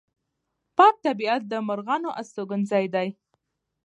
پاک 0.77 0.95
طبیعت 1.05 1.41
د 1.47 1.53
مرغانو 1.67 2.09
استوګنځی 2.21 2.85
دی. 2.93 3.07